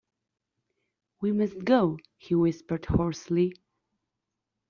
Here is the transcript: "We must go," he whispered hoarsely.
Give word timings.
"We 1.21 1.31
must 1.31 1.63
go," 1.63 1.99
he 2.17 2.33
whispered 2.33 2.85
hoarsely. 2.87 3.53